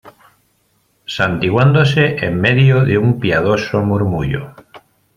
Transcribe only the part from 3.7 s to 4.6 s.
murmullo.